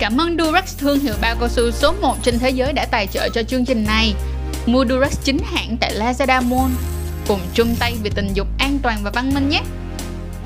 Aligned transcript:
Cảm 0.00 0.20
ơn 0.20 0.36
Durex 0.38 0.78
thương 0.78 0.98
hiệu 0.98 1.14
bao 1.22 1.34
cao 1.40 1.48
su 1.48 1.70
số 1.70 1.92
1 2.02 2.14
trên 2.22 2.38
thế 2.38 2.50
giới 2.50 2.72
đã 2.72 2.86
tài 2.90 3.06
trợ 3.06 3.28
cho 3.28 3.42
chương 3.42 3.64
trình 3.64 3.84
này. 3.86 4.14
Mua 4.66 4.84
Durex 4.84 5.18
chính 5.24 5.38
hãng 5.44 5.76
tại 5.80 5.92
Lazada 5.98 6.42
Mall. 6.42 6.72
Cùng 7.28 7.40
chung 7.54 7.74
tay 7.80 7.94
vì 8.02 8.10
tình 8.10 8.28
dục 8.34 8.46
an 8.58 8.78
toàn 8.82 8.96
và 9.02 9.10
văn 9.14 9.30
minh 9.34 9.48
nhé. 9.48 9.60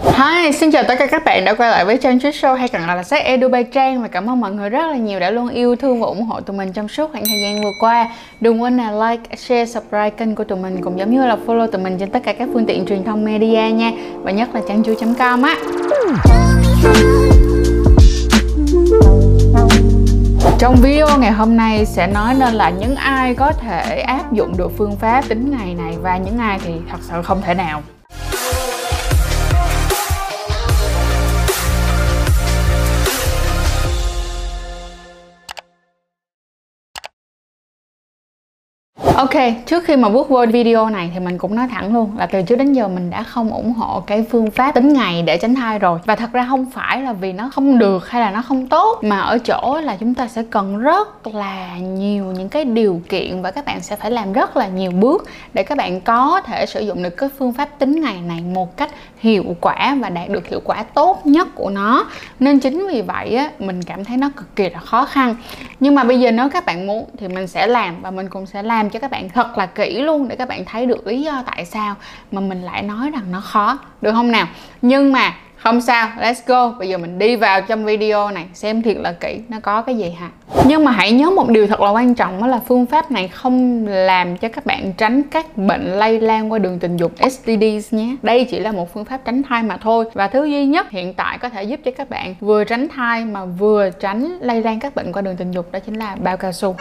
Hi, 0.04 0.52
xin 0.52 0.70
chào 0.70 0.82
tất 0.88 0.94
cả 0.98 1.06
các 1.06 1.24
bạn 1.24 1.44
đã 1.44 1.54
quay 1.54 1.70
lại 1.70 1.84
với 1.84 1.96
Trang 1.96 2.20
Treat 2.20 2.34
Show 2.34 2.54
hay 2.54 2.68
còn 2.68 2.86
gọi 2.86 2.96
là 2.96 3.02
sách 3.02 3.24
Edu 3.24 3.48
by 3.48 3.62
Trang 3.72 4.02
và 4.02 4.08
cảm 4.08 4.30
ơn 4.30 4.40
mọi 4.40 4.52
người 4.52 4.70
rất 4.70 4.86
là 4.86 4.96
nhiều 4.96 5.20
đã 5.20 5.30
luôn 5.30 5.48
yêu 5.48 5.76
thương 5.76 6.00
và 6.00 6.06
ủng 6.06 6.22
hộ 6.22 6.40
tụi 6.40 6.56
mình 6.56 6.72
trong 6.72 6.88
suốt 6.88 7.12
khoảng 7.12 7.24
thời 7.26 7.40
gian 7.42 7.62
vừa 7.62 7.72
qua. 7.80 8.08
Đừng 8.40 8.62
quên 8.62 8.76
là 8.76 9.10
like, 9.10 9.36
share, 9.36 9.66
subscribe 9.66 10.10
kênh 10.10 10.34
của 10.34 10.44
tụi 10.44 10.58
mình 10.58 10.82
cũng 10.82 10.98
giống 10.98 11.10
như 11.10 11.26
là 11.26 11.36
follow 11.46 11.66
tụi 11.66 11.82
mình 11.82 11.98
trên 11.98 12.10
tất 12.10 12.20
cả 12.24 12.32
các 12.32 12.48
phương 12.52 12.66
tiện 12.66 12.86
truyền 12.86 13.04
thông 13.04 13.24
media 13.24 13.70
nha 13.74 13.92
và 14.22 14.30
nhất 14.30 14.48
là 14.54 14.60
trang.com 14.68 15.42
á. 15.42 15.56
Trong 20.64 20.76
video 20.76 21.18
ngày 21.18 21.32
hôm 21.32 21.56
nay 21.56 21.86
sẽ 21.86 22.06
nói 22.06 22.34
nên 22.34 22.54
là 22.54 22.70
những 22.70 22.96
ai 22.96 23.34
có 23.34 23.52
thể 23.52 24.00
áp 24.00 24.32
dụng 24.32 24.56
được 24.56 24.72
phương 24.76 24.96
pháp 24.96 25.24
tính 25.28 25.50
ngày 25.58 25.74
này 25.74 25.96
và 26.02 26.16
những 26.16 26.38
ai 26.38 26.58
thì 26.64 26.72
thật 26.90 26.98
sự 27.02 27.22
không 27.22 27.42
thể 27.42 27.54
nào. 27.54 27.82
Ok, 39.16 39.34
trước 39.66 39.84
khi 39.84 39.96
mà 39.96 40.08
bước 40.08 40.28
vô 40.28 40.44
video 40.52 40.90
này 40.90 41.10
thì 41.14 41.20
mình 41.20 41.38
cũng 41.38 41.54
nói 41.54 41.68
thẳng 41.70 41.94
luôn 41.94 42.18
là 42.18 42.26
từ 42.26 42.42
trước 42.42 42.56
đến 42.56 42.72
giờ 42.72 42.88
mình 42.88 43.10
đã 43.10 43.22
không 43.22 43.50
ủng 43.50 43.72
hộ 43.72 44.00
cái 44.00 44.24
phương 44.30 44.50
pháp 44.50 44.72
tính 44.74 44.92
ngày 44.92 45.22
để 45.22 45.38
tránh 45.38 45.54
thai 45.54 45.78
rồi. 45.78 45.98
Và 46.04 46.16
thật 46.16 46.32
ra 46.32 46.46
không 46.48 46.70
phải 46.70 47.02
là 47.02 47.12
vì 47.12 47.32
nó 47.32 47.50
không 47.54 47.78
được 47.78 48.10
hay 48.10 48.20
là 48.20 48.30
nó 48.30 48.42
không 48.42 48.68
tốt 48.68 48.98
Mà 49.02 49.20
ở 49.20 49.38
chỗ 49.38 49.80
là 49.82 49.96
chúng 50.00 50.14
ta 50.14 50.28
sẽ 50.28 50.42
cần 50.50 50.78
rất 50.78 51.26
là 51.26 51.78
nhiều 51.78 52.24
những 52.24 52.48
cái 52.48 52.64
điều 52.64 53.00
kiện 53.08 53.42
Và 53.42 53.50
các 53.50 53.64
bạn 53.64 53.80
sẽ 53.80 53.96
phải 53.96 54.10
làm 54.10 54.32
rất 54.32 54.56
là 54.56 54.68
nhiều 54.68 54.90
bước 54.90 55.24
Để 55.54 55.62
các 55.62 55.78
bạn 55.78 56.00
có 56.00 56.40
thể 56.46 56.66
sử 56.66 56.80
dụng 56.80 57.02
được 57.02 57.16
cái 57.16 57.28
phương 57.38 57.52
pháp 57.52 57.68
tính 57.78 58.00
ngày 58.00 58.20
này 58.20 58.40
một 58.40 58.76
cách 58.76 58.90
hiệu 59.18 59.44
quả 59.60 59.96
Và 60.00 60.08
đạt 60.08 60.28
được 60.28 60.46
hiệu 60.46 60.60
quả 60.64 60.82
tốt 60.82 61.26
nhất 61.26 61.48
của 61.54 61.70
nó. 61.70 62.06
Nên 62.40 62.60
chính 62.60 62.86
vì 62.88 63.02
vậy 63.02 63.36
á, 63.36 63.50
mình 63.58 63.82
cảm 63.82 64.04
thấy 64.04 64.16
nó 64.16 64.30
cực 64.36 64.56
kỳ 64.56 64.70
là 64.70 64.78
khó 64.78 65.04
khăn. 65.04 65.36
Nhưng 65.80 65.94
mà 65.94 66.04
bây 66.04 66.20
giờ 66.20 66.30
nếu 66.30 66.48
các 66.48 66.66
bạn 66.66 66.86
muốn 66.86 67.04
thì 67.18 67.28
mình 67.28 67.46
sẽ 67.46 67.66
làm 67.66 68.02
Và 68.02 68.10
mình 68.10 68.28
cũng 68.28 68.46
sẽ 68.46 68.62
làm 68.62 68.90
cho 68.90 68.98
các 69.04 69.10
bạn 69.10 69.28
thật 69.28 69.58
là 69.58 69.66
kỹ 69.66 70.02
luôn 70.02 70.28
để 70.28 70.36
các 70.36 70.48
bạn 70.48 70.64
thấy 70.64 70.86
được 70.86 71.06
lý 71.06 71.22
do 71.22 71.32
ờ, 71.32 71.42
tại 71.46 71.64
sao 71.64 71.94
mà 72.32 72.40
mình 72.40 72.62
lại 72.62 72.82
nói 72.82 73.10
rằng 73.10 73.22
nó 73.32 73.40
khó, 73.40 73.78
được 74.00 74.12
không 74.12 74.32
nào? 74.32 74.46
Nhưng 74.82 75.12
mà 75.12 75.34
không 75.56 75.80
sao, 75.80 76.08
let's 76.20 76.34
go. 76.46 76.68
Bây 76.78 76.88
giờ 76.88 76.98
mình 76.98 77.18
đi 77.18 77.36
vào 77.36 77.62
trong 77.62 77.84
video 77.84 78.30
này 78.30 78.46
xem 78.54 78.82
thiệt 78.82 78.96
là 78.96 79.12
kỹ, 79.12 79.40
nó 79.48 79.56
có 79.62 79.82
cái 79.82 79.96
gì 79.96 80.10
hả? 80.10 80.30
Nhưng 80.66 80.84
mà 80.84 80.90
hãy 80.90 81.12
nhớ 81.12 81.30
một 81.30 81.48
điều 81.48 81.66
thật 81.66 81.80
là 81.80 81.90
quan 81.90 82.14
trọng, 82.14 82.40
đó 82.40 82.46
là 82.46 82.60
phương 82.68 82.86
pháp 82.86 83.10
này 83.10 83.28
không 83.28 83.86
làm 83.86 84.36
cho 84.36 84.48
các 84.48 84.66
bạn 84.66 84.92
tránh 84.92 85.22
các 85.22 85.56
bệnh 85.56 85.84
lây 85.84 86.20
lan 86.20 86.52
qua 86.52 86.58
đường 86.58 86.78
tình 86.78 86.96
dục 86.96 87.12
STDs 87.30 87.94
nhé. 87.94 88.16
Đây 88.22 88.44
chỉ 88.44 88.58
là 88.58 88.72
một 88.72 88.94
phương 88.94 89.04
pháp 89.04 89.20
tránh 89.24 89.42
thai 89.42 89.62
mà 89.62 89.76
thôi. 89.76 90.04
Và 90.14 90.28
thứ 90.28 90.44
duy 90.44 90.66
nhất, 90.66 90.90
hiện 90.90 91.14
tại 91.14 91.38
có 91.38 91.48
thể 91.48 91.62
giúp 91.62 91.80
cho 91.84 91.90
các 91.96 92.10
bạn 92.10 92.34
vừa 92.40 92.64
tránh 92.64 92.88
thai 92.88 93.24
mà 93.24 93.44
vừa 93.44 93.90
tránh 93.90 94.38
lây 94.40 94.62
lan 94.62 94.80
các 94.80 94.94
bệnh 94.94 95.12
qua 95.12 95.22
đường 95.22 95.36
tình 95.36 95.50
dục, 95.50 95.72
đó 95.72 95.78
chính 95.78 95.94
là 95.94 96.16
bao 96.22 96.36
cao 96.36 96.52
su 96.52 96.76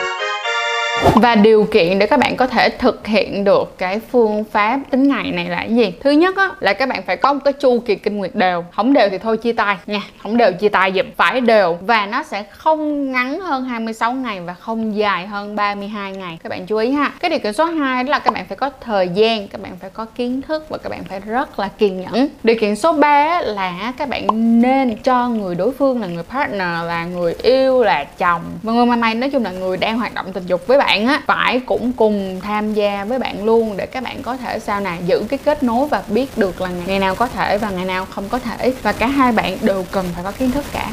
và 1.16 1.36
điều 1.36 1.64
kiện 1.72 2.00
để 2.00 2.06
các 2.06 2.20
bạn 2.20 2.36
có 2.36 2.48
thể 2.48 2.70
thực 2.70 3.08
hiện 3.08 3.44
được 3.44 3.78
cái 3.78 4.00
phương 4.12 4.44
pháp 4.44 4.80
tính 4.90 5.08
ngày 5.08 5.32
này 5.32 5.46
là 5.46 5.58
cái 5.58 5.76
gì? 5.76 5.94
Thứ 6.04 6.12
nhất 6.12 6.36
á, 6.38 6.50
là 6.60 6.74
các 6.74 6.90
bạn 6.90 7.04
phải 7.08 7.18
có 7.18 7.34
một 7.34 7.40
cái 7.46 7.54
chu 7.54 7.80
kỳ 7.80 7.96
kinh 7.96 8.18
nguyệt 8.18 8.36
đều. 8.36 8.66
Không 8.72 8.94
đều 8.94 9.10
thì 9.10 9.18
thôi 9.18 9.38
chia 9.38 9.54
tay 9.54 9.78
nha 9.86 10.00
không 10.24 10.38
đều 10.38 10.54
chia 10.54 10.70
tay 10.70 10.92
dùm 10.96 11.06
phải 11.18 11.42
đều 11.42 11.78
và 11.82 12.06
nó 12.06 12.24
sẽ 12.24 12.44
không 12.52 13.12
ngắn 13.12 13.40
hơn 13.40 13.64
26 13.64 14.14
ngày 14.14 14.42
và 14.42 14.54
không 14.54 14.96
dài 14.96 15.28
hơn 15.28 15.56
32 15.56 16.12
ngày. 16.12 16.40
Các 16.44 16.50
bạn 16.50 16.66
chú 16.66 16.78
ý 16.78 16.92
ha. 16.92 17.12
Cái 17.20 17.30
điều 17.30 17.40
kiện 17.40 17.54
số 17.54 17.66
2 17.66 18.04
đó 18.04 18.12
là 18.12 18.20
các 18.20 18.34
bạn 18.34 18.46
phải 18.46 18.58
có 18.58 18.70
thời 18.82 19.10
gian 19.10 19.48
các 19.48 19.62
bạn 19.62 19.72
phải 19.82 19.90
có 19.90 20.06
kiến 20.06 20.42
thức 20.42 20.70
và 20.70 20.78
các 20.78 20.90
bạn 20.90 21.04
phải 21.04 21.20
rất 21.20 21.60
là 21.60 21.70
kiên 21.78 22.02
nhẫn. 22.02 22.28
Điều 22.44 22.56
kiện 22.60 22.76
số 22.76 22.94
3 22.94 23.42
là 23.42 23.94
các 23.98 24.10
bạn 24.10 24.28
nên 24.62 24.98
cho 24.98 25.30
người 25.30 25.56
đối 25.56 25.72
phương 25.72 26.02
là 26.02 26.08
người 26.08 26.24
partner 26.24 26.86
là 26.86 27.06
người 27.06 27.36
yêu 27.44 27.84
là 27.84 28.06
chồng. 28.18 28.42
Và 28.64 28.74
người 28.74 28.86
mà 28.86 28.96
mày 28.96 29.16
nói 29.16 29.30
chung 29.30 29.44
là 29.44 29.52
người 29.52 29.78
đang 29.78 29.98
hoạt 29.98 30.14
động 30.14 30.34
tình 30.34 30.44
dục 30.46 30.68
với 30.68 30.78
bạn 30.78 30.83
bạn 30.86 31.08
á, 31.08 31.22
phải 31.28 31.60
cũng 31.60 31.94
cùng 31.94 32.40
tham 32.44 32.74
gia 32.74 33.06
với 33.06 33.20
bạn 33.20 33.46
luôn 33.46 33.78
để 33.78 33.86
các 33.86 34.04
bạn 34.04 34.22
có 34.22 34.38
thể 34.38 34.60
sau 34.60 34.80
này 34.80 35.00
giữ 35.06 35.24
cái 35.30 35.40
kết 35.46 35.64
nối 35.64 35.88
và 35.88 36.04
biết 36.08 36.38
được 36.38 36.62
là 36.62 36.70
ngày 36.70 37.00
nào 37.00 37.16
có 37.16 37.28
thể 37.28 37.58
và 37.58 37.70
ngày 37.70 37.86
nào 37.86 38.06
không 38.06 38.30
có 38.30 38.40
thể. 38.40 38.74
Và 38.82 38.92
cả 38.92 39.08
hai 39.08 39.32
bạn 39.32 39.58
đều 39.62 39.86
cần 39.92 40.06
phải 40.16 40.24
có 40.24 40.32
kiến 40.32 40.52
thức 40.52 40.66
cả. 40.74 40.92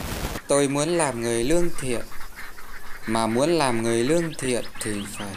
Tôi 0.48 0.68
muốn 0.68 0.88
làm 0.88 1.22
người 1.22 1.44
lương 1.44 1.68
thiện, 1.80 2.00
mà 3.06 3.26
muốn 3.26 3.50
làm 3.50 3.82
người 3.82 4.04
lương 4.04 4.32
thiện 4.38 4.64
thì 4.80 4.90
phải 5.18 5.28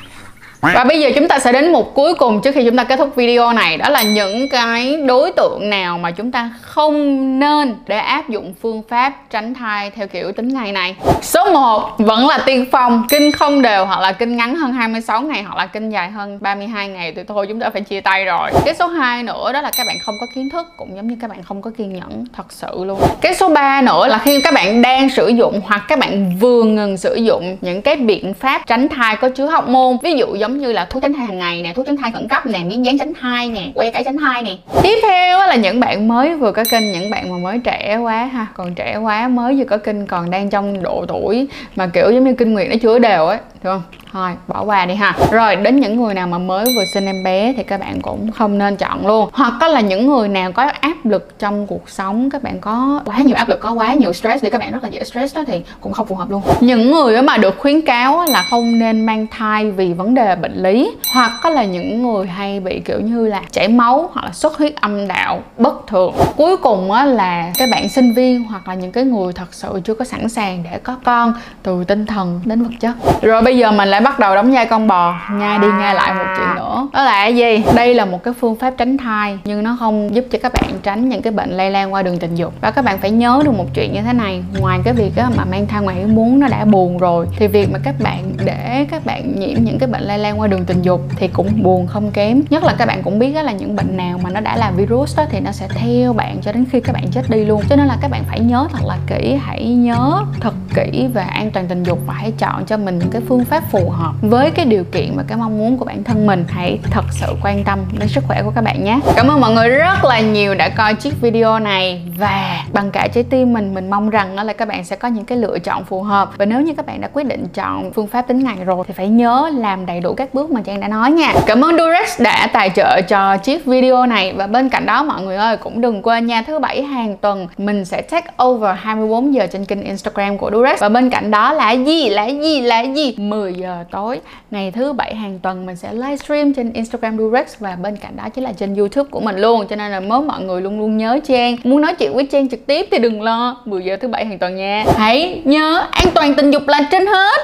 và 0.63 0.83
bây 0.83 1.01
giờ 1.01 1.11
chúng 1.15 1.27
ta 1.27 1.39
sẽ 1.39 1.51
đến 1.51 1.71
một 1.71 1.93
cuối 1.93 2.15
cùng 2.15 2.41
trước 2.41 2.51
khi 2.55 2.65
chúng 2.65 2.77
ta 2.77 2.83
kết 2.83 2.95
thúc 2.97 3.15
video 3.15 3.53
này. 3.53 3.77
Đó 3.77 3.89
là 3.89 4.01
những 4.01 4.49
cái 4.49 4.97
đối 4.97 5.31
tượng 5.31 5.69
nào 5.69 5.97
mà 5.97 6.11
chúng 6.11 6.31
ta 6.31 6.49
không 6.61 7.39
nên 7.39 7.75
để 7.87 7.97
áp 7.97 8.29
dụng 8.29 8.53
phương 8.61 8.81
pháp 8.89 9.13
tránh 9.29 9.53
thai 9.53 9.89
theo 9.89 10.07
kiểu 10.07 10.31
tính 10.31 10.47
ngày 10.47 10.71
này? 10.71 10.95
Số 11.21 11.51
1 11.53 11.89
vẫn 11.97 12.27
là 12.27 12.37
tiên 12.45 12.65
phong, 12.71 13.03
Kinh 13.09 13.31
không 13.31 13.61
đều 13.61 13.85
hoặc 13.85 13.99
là 13.99 14.11
kinh 14.11 14.37
ngắn 14.37 14.55
hơn 14.55 14.73
26 14.73 15.21
ngày 15.21 15.43
hoặc 15.43 15.57
là 15.57 15.65
kinh 15.65 15.89
dài 15.89 16.11
hơn 16.11 16.37
32 16.41 16.87
ngày 16.87 17.13
Thì 17.15 17.21
thôi, 17.27 17.45
chúng 17.49 17.59
ta 17.59 17.69
phải 17.69 17.81
chia 17.81 18.01
tay 18.01 18.25
rồi. 18.25 18.51
Cái 18.65 18.75
số 18.75 18.87
2 18.87 19.23
nữa 19.23 19.51
đó 19.53 19.61
là 19.61 19.71
các 19.77 19.87
bạn 19.87 19.97
không 20.05 20.15
có 20.19 20.25
kiến 20.35 20.49
thức, 20.49 20.67
Cũng 20.77 20.95
giống 20.95 21.07
như 21.07 21.15
các 21.21 21.29
bạn 21.29 21.43
không 21.43 21.61
có 21.61 21.71
kiên 21.77 21.93
nhẫn, 21.93 22.25
thật 22.37 22.45
sự 22.49 22.83
luôn. 22.85 22.99
Cái 23.21 23.35
số 23.35 23.49
3 23.49 23.81
nữa 23.81 24.07
là 24.07 24.17
khi 24.17 24.41
các 24.41 24.53
bạn 24.53 24.81
đang 24.81 25.09
sử 25.09 25.27
dụng 25.27 25.61
hoặc 25.65 25.83
các 25.87 25.99
bạn 25.99 26.37
vừa 26.39 26.63
ngừng 26.63 26.97
sử 26.97 27.15
dụng 27.15 27.57
những 27.61 27.81
cái 27.81 27.95
biện 27.95 28.33
pháp 28.33 28.61
tránh 28.67 28.89
thai 28.89 29.15
có 29.15 29.29
chứa 29.29 29.45
học 29.45 29.67
môn. 29.67 29.97
Ví 30.03 30.13
dụ 30.13 30.35
giống 30.35 30.52
giống 30.53 30.61
như 30.61 30.71
là 30.71 30.85
thuốc 30.85 31.01
tránh 31.03 31.13
thai 31.13 31.25
hàng 31.25 31.39
ngày 31.39 31.61
nè, 31.61 31.73
thuốc 31.73 31.85
tránh 31.85 31.97
thai 31.97 32.11
khẩn 32.11 32.27
cấp 32.27 32.45
nè, 32.45 32.59
miếng 32.59 32.85
dán 32.85 32.97
tránh 32.97 33.13
thai 33.21 33.49
nè, 33.49 33.71
que 33.75 33.91
cái 33.91 34.03
tránh 34.03 34.17
thai 34.17 34.41
nè. 34.41 34.51
Tiếp 34.83 34.99
theo 35.01 35.39
là 35.39 35.55
những 35.55 35.79
bạn 35.79 36.07
mới 36.07 36.35
vừa 36.35 36.51
có 36.51 36.63
kinh, 36.71 36.91
những 36.91 37.09
bạn 37.09 37.31
mà 37.31 37.37
mới 37.37 37.59
trẻ 37.63 37.97
quá 37.97 38.25
ha, 38.25 38.47
còn 38.53 38.75
trẻ 38.75 38.97
quá 38.97 39.27
mới 39.27 39.55
vừa 39.57 39.65
có 39.65 39.77
kinh, 39.77 40.05
còn 40.05 40.31
đang 40.31 40.49
trong 40.49 40.83
độ 40.83 41.05
tuổi 41.07 41.47
mà 41.75 41.87
kiểu 41.87 42.11
giống 42.11 42.23
như 42.23 42.33
kinh 42.33 42.53
nguyệt 42.53 42.67
nó 42.69 42.75
chưa 42.81 42.99
đều 42.99 43.25
ấy 43.25 43.37
được 43.37 43.69
không? 43.71 43.81
Thôi, 44.13 44.31
bỏ 44.47 44.63
qua 44.63 44.85
đi 44.85 44.95
ha. 44.95 45.13
Rồi, 45.31 45.55
đến 45.55 45.79
những 45.79 46.03
người 46.03 46.13
nào 46.13 46.27
mà 46.27 46.37
mới 46.37 46.65
vừa 46.65 46.85
sinh 46.93 47.05
em 47.05 47.23
bé 47.23 47.53
thì 47.57 47.63
các 47.63 47.79
bạn 47.79 48.01
cũng 48.01 48.31
không 48.31 48.57
nên 48.57 48.75
chọn 48.75 49.07
luôn. 49.07 49.29
Hoặc 49.33 49.53
có 49.59 49.67
là 49.67 49.81
những 49.81 50.07
người 50.07 50.27
nào 50.27 50.51
có 50.51 50.63
áp 50.63 50.95
lực 51.03 51.39
trong 51.39 51.67
cuộc 51.67 51.89
sống, 51.89 52.29
các 52.29 52.43
bạn 52.43 52.59
có 52.59 53.01
quá 53.05 53.17
nhiều 53.17 53.35
áp 53.35 53.49
lực, 53.49 53.59
có 53.59 53.71
quá 53.71 53.93
nhiều 53.93 54.13
stress 54.13 54.43
để 54.43 54.49
các 54.49 54.57
bạn 54.57 54.71
rất 54.71 54.83
là 54.83 54.89
dễ 54.89 55.03
stress 55.03 55.35
đó 55.35 55.43
thì 55.47 55.61
cũng 55.81 55.93
không 55.93 56.07
phù 56.07 56.15
hợp 56.15 56.29
luôn. 56.29 56.41
Những 56.59 56.91
người 56.91 57.21
mà 57.21 57.37
được 57.37 57.55
khuyến 57.57 57.81
cáo 57.81 58.25
là 58.25 58.45
không 58.49 58.79
nên 58.79 59.05
mang 59.05 59.27
thai 59.31 59.71
vì 59.71 59.93
vấn 59.93 60.15
đề 60.15 60.35
bệnh 60.35 60.63
lý, 60.63 60.91
hoặc 61.13 61.31
có 61.43 61.49
là 61.49 61.63
những 61.63 62.03
người 62.03 62.27
hay 62.27 62.59
bị 62.59 62.79
kiểu 62.79 62.99
như 62.99 63.27
là 63.27 63.41
chảy 63.51 63.67
máu 63.67 64.09
hoặc 64.13 64.25
là 64.25 64.31
xuất 64.31 64.57
huyết 64.57 64.75
âm 64.75 65.07
đạo 65.07 65.39
bất 65.57 65.87
thường. 65.87 66.13
Cuối 66.35 66.57
cùng 66.57 66.91
á 66.91 67.05
là 67.05 67.51
các 67.57 67.69
bạn 67.71 67.89
sinh 67.89 68.13
viên 68.13 68.43
hoặc 68.43 68.67
là 68.67 68.73
những 68.73 68.91
cái 68.91 69.03
người 69.03 69.33
thật 69.33 69.47
sự 69.51 69.81
chưa 69.83 69.93
có 69.93 70.05
sẵn 70.05 70.29
sàng 70.29 70.63
để 70.71 70.79
có 70.83 70.95
con 71.03 71.33
từ 71.63 71.83
tinh 71.83 72.05
thần 72.05 72.41
đến 72.45 72.63
vật 72.63 72.73
chất. 72.79 72.93
Rồi 73.21 73.41
bây 73.41 73.57
giờ 73.57 73.71
mình 73.71 73.89
lại 73.89 74.01
bắt 74.03 74.19
đầu 74.19 74.35
đóng 74.35 74.53
vai 74.53 74.65
con 74.65 74.87
bò 74.87 75.15
nhai 75.31 75.59
đi 75.59 75.67
nhai 75.79 75.95
lại 75.95 76.13
một 76.13 76.25
chuyện 76.37 76.47
nữa. 76.55 76.87
Đó 76.93 77.03
là 77.03 77.11
cái 77.11 77.35
gì? 77.35 77.63
Đây 77.75 77.93
là 77.93 78.05
một 78.05 78.23
cái 78.23 78.33
phương 78.39 78.55
pháp 78.55 78.73
tránh 78.77 78.97
thai 78.97 79.39
nhưng 79.43 79.63
nó 79.63 79.77
không 79.79 80.15
giúp 80.15 80.25
cho 80.31 80.39
các 80.41 80.53
bạn 80.53 80.71
tránh 80.83 81.09
những 81.09 81.21
cái 81.21 81.33
bệnh 81.33 81.49
lây 81.49 81.71
lan 81.71 81.93
qua 81.93 82.03
đường 82.03 82.19
tình 82.19 82.35
dục. 82.35 82.53
Và 82.61 82.71
các 82.71 82.85
bạn 82.85 82.97
phải 82.97 83.11
nhớ 83.11 83.41
được 83.45 83.51
một 83.51 83.65
chuyện 83.73 83.93
như 83.93 84.01
thế 84.01 84.13
này. 84.13 84.43
Ngoài 84.59 84.79
cái 84.83 84.93
việc 84.93 85.11
mà 85.37 85.45
mang 85.45 85.67
thai 85.67 85.81
ngoài 85.81 85.97
ý 85.99 86.05
muốn 86.05 86.39
nó 86.39 86.47
đã 86.47 86.65
buồn 86.65 86.97
rồi 86.97 87.27
thì 87.37 87.47
việc 87.47 87.71
mà 87.71 87.79
các 87.83 87.95
bạn 88.03 88.33
để 88.45 88.85
các 88.91 89.05
bạn 89.05 89.39
nhiễm 89.39 89.57
những 89.63 89.79
cái 89.79 89.89
bệnh 89.89 90.03
lây 90.03 90.17
lan 90.17 90.39
qua 90.39 90.47
đường 90.47 90.65
tình 90.65 90.81
dục 90.81 91.01
thì 91.15 91.27
cũng 91.27 91.63
buồn 91.63 91.87
không 91.87 92.11
kém. 92.11 92.41
Nhất 92.49 92.63
là 92.63 92.75
các 92.77 92.87
bạn 92.87 93.03
cũng 93.03 93.19
biết 93.19 93.33
là 93.43 93.51
những 93.51 93.75
bệnh 93.75 93.97
nào 93.97 94.19
mà 94.23 94.29
nó 94.29 94.39
đã 94.39 94.57
là 94.57 94.71
virus 94.71 95.17
đó 95.17 95.23
thì 95.29 95.39
nó 95.39 95.51
sẽ 95.51 95.67
theo 95.75 96.13
bạn 96.13 96.37
cho 96.41 96.51
đến 96.51 96.65
khi 96.71 96.79
các 96.81 96.93
bạn 96.93 97.03
chết 97.11 97.29
đi 97.29 97.45
luôn. 97.45 97.61
Cho 97.69 97.75
nên 97.75 97.87
là 97.87 97.97
các 98.01 98.11
bạn 98.11 98.23
phải 98.27 98.39
nhớ 98.39 98.67
thật 98.71 98.85
là 98.87 98.97
kỹ 99.07 99.39
hãy 99.45 99.65
nhớ 99.65 100.21
thật 100.39 100.53
kỹ 100.75 101.07
về 101.13 101.21
an 101.21 101.51
toàn 101.51 101.67
tình 101.67 101.83
dục 101.83 101.99
và 102.07 102.13
hãy 102.13 102.33
chọn 102.37 102.65
cho 102.65 102.77
mình 102.77 102.99
những 102.99 103.09
cái 103.11 103.21
phương 103.27 103.45
pháp 103.45 103.63
phù 103.71 103.89
hợp 103.89 104.13
với 104.21 104.51
cái 104.51 104.65
điều 104.65 104.83
kiện 104.83 105.11
và 105.15 105.23
cái 105.27 105.37
mong 105.37 105.57
muốn 105.57 105.77
của 105.77 105.85
bản 105.85 106.03
thân 106.03 106.27
mình. 106.27 106.45
Hãy 106.49 106.79
thật 106.91 107.05
sự 107.11 107.27
quan 107.43 107.63
tâm 107.63 107.79
đến 107.99 108.09
sức 108.09 108.23
khỏe 108.27 108.43
của 108.43 108.51
các 108.55 108.63
bạn 108.63 108.83
nhé. 108.83 108.99
Cảm 109.15 109.27
ơn 109.27 109.41
mọi 109.41 109.53
người 109.53 109.69
rất 109.69 110.03
là 110.03 110.19
nhiều 110.19 110.55
đã 110.55 110.69
coi 110.69 110.93
chiếc 110.93 111.21
video 111.21 111.59
này. 111.59 112.01
Và 112.17 112.63
bằng 112.73 112.91
cả 112.91 113.07
trái 113.13 113.23
tim 113.23 113.53
mình 113.53 113.73
mình 113.73 113.89
mong 113.89 114.09
rằng 114.09 114.35
là 114.35 114.53
các 114.53 114.67
bạn 114.67 114.83
sẽ 114.83 114.95
có 114.95 115.07
những 115.07 115.25
cái 115.25 115.37
lựa 115.37 115.59
chọn 115.59 115.83
phù 115.85 116.03
hợp. 116.03 116.31
Và 116.37 116.45
nếu 116.45 116.61
như 116.61 116.73
các 116.77 116.85
bạn 116.85 117.01
đã 117.01 117.07
quyết 117.13 117.23
định 117.23 117.47
chọn 117.53 117.91
phương 117.93 118.07
pháp 118.07 118.21
tính 118.21 118.43
ngày 118.43 118.55
rồi 118.65 118.85
thì 118.87 118.93
phải 118.93 119.07
nhớ 119.07 119.49
làm 119.53 119.85
đầy 119.85 119.99
đủ 119.99 120.13
các 120.13 120.33
bước 120.33 120.51
mà 120.51 120.61
Trang 120.61 120.79
đã 120.79 120.87
nói 120.87 121.11
nha. 121.11 121.33
Cảm 121.45 121.61
ơn 121.61 121.77
Durex 121.77 122.21
đã 122.21 122.47
tài 122.53 122.69
trợ 122.69 123.01
cho 123.01 123.37
chiếc 123.37 123.65
video 123.65 124.05
này. 124.05 124.33
Và 124.33 124.47
bên 124.47 124.69
cạnh 124.69 124.85
đó 124.85 125.03
mọi 125.03 125.21
người 125.21 125.35
ơi, 125.35 125.57
cũng 125.57 125.81
đừng 125.81 126.01
quên 126.01 126.25
nha, 126.25 126.43
thứ 126.47 126.59
bảy 126.59 126.83
hàng 126.83 127.17
tuần 127.17 127.47
mình 127.57 127.85
sẽ 127.85 128.01
take 128.01 128.27
over 128.43 128.75
24 128.79 129.33
giờ 129.33 129.47
trên 129.47 129.65
kênh 129.65 129.81
Instagram 129.81 130.37
của 130.37 130.51
Durex 130.53 130.62
và 130.79 130.89
bên 130.89 131.09
cạnh 131.09 131.31
đó 131.31 131.53
là 131.53 131.71
gì? 131.71 132.09
Là 132.09 132.27
gì? 132.27 132.61
Là 132.61 132.81
gì? 132.81 133.15
10 133.17 133.53
giờ 133.53 133.83
tối, 133.91 134.19
ngày 134.51 134.71
thứ 134.71 134.93
bảy 134.93 135.15
hàng 135.15 135.39
tuần 135.39 135.65
mình 135.65 135.75
sẽ 135.75 135.93
livestream 135.93 136.53
trên 136.53 136.73
Instagram 136.73 137.17
Durex 137.17 137.47
và 137.59 137.75
bên 137.75 137.97
cạnh 137.97 138.15
đó 138.15 138.29
chính 138.29 138.43
là 138.43 138.51
trên 138.51 138.75
YouTube 138.75 139.09
của 139.09 139.19
mình 139.19 139.37
luôn. 139.37 139.67
Cho 139.69 139.75
nên 139.75 139.91
là 139.91 139.99
mớ 139.99 140.21
mọi 140.21 140.41
người 140.41 140.61
luôn 140.61 140.79
luôn 140.79 140.97
nhớ 140.97 141.19
Trang. 141.27 141.55
Muốn 141.63 141.81
nói 141.81 141.95
chuyện 141.95 142.13
với 142.13 142.25
Trang 142.31 142.49
trực 142.49 142.65
tiếp 142.67 142.87
thì 142.91 142.99
đừng 142.99 143.21
lo. 143.21 143.57
10 143.65 143.83
giờ 143.83 143.97
thứ 144.01 144.07
bảy 144.07 144.25
hàng 144.25 144.39
tuần 144.39 144.55
nha. 144.55 144.85
Hãy 144.97 145.41
nhớ, 145.43 145.87
an 145.91 146.07
toàn 146.15 146.33
tình 146.35 146.51
dục 146.51 146.67
là 146.67 146.81
trên 146.91 147.07
hết. 147.07 147.41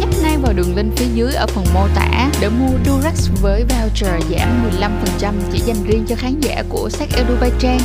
Nhấp 0.00 0.08
ngay 0.22 0.36
vào 0.42 0.52
đường 0.52 0.76
link 0.76 0.96
phía 0.96 1.06
dưới 1.14 1.34
ở 1.34 1.46
phần 1.46 1.64
mô 1.74 1.80
tả 1.94 2.30
để 2.40 2.48
mua 2.48 2.76
Durex 2.86 3.28
với 3.42 3.64
voucher 3.64 4.24
giảm 4.30 4.48
15% 5.20 5.32
chỉ 5.52 5.58
dành 5.58 5.76
riêng 5.86 6.04
cho 6.08 6.16
khán 6.18 6.40
giả 6.40 6.62
của 6.68 6.88
Sách 6.88 7.08
Edu 7.16 7.34
by 7.40 7.48
Trang. 7.58 7.78